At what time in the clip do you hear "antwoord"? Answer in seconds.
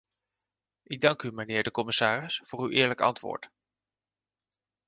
3.01-3.49